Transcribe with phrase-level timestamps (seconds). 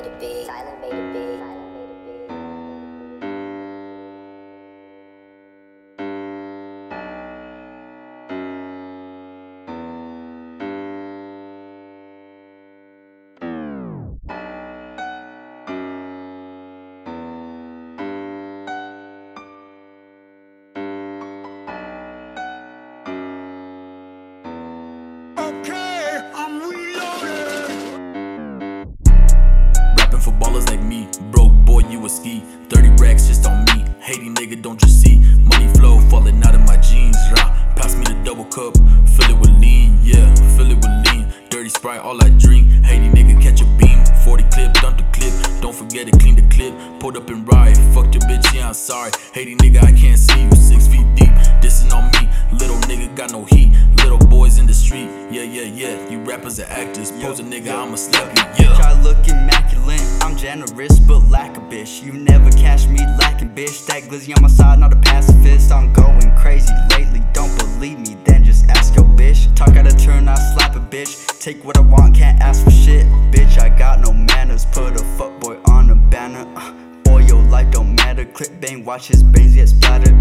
[0.00, 0.46] made a beat.
[0.46, 1.57] Silent made a beat.
[32.28, 32.68] Boy, you a ski.
[32.68, 33.84] 30 racks just on me.
[34.00, 35.18] Hating nigga, don't you see?
[35.44, 37.16] Money flow falling out of my jeans.
[37.32, 37.54] Rah.
[37.76, 38.74] Pass me the double cup,
[39.06, 41.32] fill it with lean, yeah, fill it with lean.
[41.48, 42.66] Dirty sprite, all I drink.
[42.84, 44.04] Hating nigga, catch a beam.
[44.24, 45.32] 40 clip, dump the clip.
[45.60, 46.74] Don't forget to clean the clip.
[46.98, 47.76] Pulled up and ride.
[47.94, 49.12] Fucked your bitch, yeah, I'm sorry.
[49.32, 50.50] Hating nigga, I can't see you.
[50.56, 50.97] Six feet
[55.78, 56.10] yeah.
[56.10, 57.12] You rappers are actors.
[57.12, 58.76] Pose a nigga, I'ma slap you, yeah.
[58.76, 62.02] Try look immaculate, I'm generous but lack a bitch.
[62.02, 63.86] You never catch me lacking, bitch.
[63.86, 65.70] That glizzy on my side, not a pacifist.
[65.70, 69.54] I'm going crazy lately, don't believe me, then just ask your bitch.
[69.54, 71.38] Talk out of turn, I slap a bitch.
[71.38, 73.06] Take what I want, can't ask for shit.
[73.30, 76.44] Bitch, I got no manners, put a fuckboy on a banner.
[76.56, 76.72] Uh,
[77.04, 78.26] Boy, your life don't matter.
[78.26, 80.17] Clip bang, watch his brains get splattered.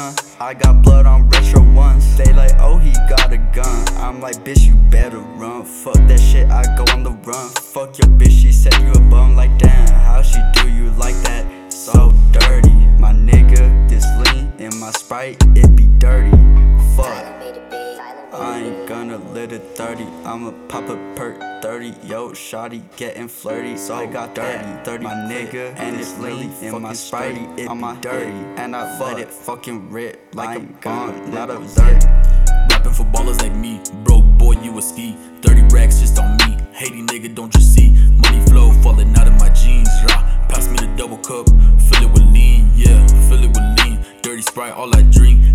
[0.00, 0.14] Done.
[0.40, 2.16] I got blood on retro ones.
[2.16, 3.88] They like, oh, he got a gun.
[3.96, 5.64] I'm like, bitch, you better run.
[5.64, 7.48] Fuck that shit, I go on the run.
[7.74, 9.36] Fuck your bitch, she said you a bum.
[9.36, 10.59] Like, damn, how she do
[18.60, 20.04] ain't gonna let it 30.
[20.24, 21.94] I'ma pop a perk 30.
[22.04, 23.76] Yo, shawty getting flirty.
[23.76, 25.74] So I oh, got dirty, 30 my nigga.
[25.78, 27.36] And it's lean in my sprite.
[27.58, 28.30] It on my dirty.
[28.60, 31.30] And I let it fucking rip like a bomb.
[31.30, 32.04] Not a dirt.
[32.70, 35.16] Rapping for ballers like me, broke boy, you a ski.
[35.42, 36.58] 30 racks just on me.
[36.72, 37.90] Hating nigga, don't you see?
[38.22, 39.88] Money flow falling out of my jeans.
[40.08, 40.30] Rah.
[40.48, 44.04] Pass me the double cup, fill it with lean, yeah, fill it with lean.
[44.20, 45.49] Dirty sprite, all I drink.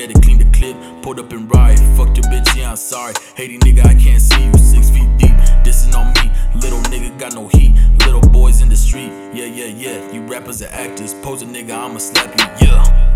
[0.00, 1.02] Forget to clean the clip.
[1.02, 1.78] Pulled up and ride.
[1.94, 3.12] Fucked your bitch, yeah, I'm sorry.
[3.34, 4.52] Hating nigga, I can't see you.
[4.56, 6.32] Six feet deep, dissing on me.
[6.58, 7.74] Little nigga got no heat.
[8.06, 10.10] Little boys in the street, yeah, yeah, yeah.
[10.10, 11.12] You rappers are actors.
[11.12, 13.09] Pose a nigga, I'ma slap you, yeah.